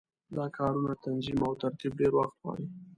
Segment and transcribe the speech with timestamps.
[0.35, 2.65] دا کارونه تنظیم او ترتیب ډېر وخت غواړي.